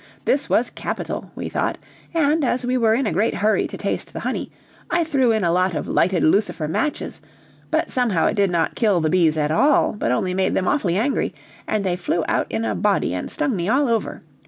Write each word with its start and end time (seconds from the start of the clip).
This 0.25 0.49
was 0.49 0.71
capital, 0.71 1.29
we 1.35 1.47
thought, 1.47 1.77
and, 2.11 2.43
as 2.43 2.65
we 2.65 2.75
were 2.75 2.95
in 2.95 3.05
a 3.05 3.11
great 3.13 3.35
hurry 3.35 3.67
to 3.67 3.77
taste 3.77 4.13
the 4.13 4.21
honey, 4.21 4.49
I 4.89 5.03
threw 5.03 5.31
in 5.31 5.43
a 5.43 5.51
lot 5.51 5.75
of 5.75 5.87
lighted 5.87 6.23
lucifer 6.23 6.67
matches, 6.67 7.21
but 7.69 7.91
somehow 7.91 8.25
it 8.25 8.33
did 8.35 8.49
not 8.49 8.73
kill 8.73 8.99
the 8.99 9.11
bees 9.11 9.37
at 9.37 9.51
all, 9.51 9.93
but 9.93 10.11
only 10.11 10.33
made 10.33 10.55
them 10.55 10.67
awfully 10.67 10.97
angry, 10.97 11.35
and 11.67 11.83
they 11.83 11.95
flew 11.97 12.23
out 12.27 12.47
in 12.49 12.65
a 12.65 12.73
body 12.73 13.13
and 13.13 13.29
stung 13.29 13.55
me 13.55 13.69
all 13.69 13.87
over. 13.87 14.23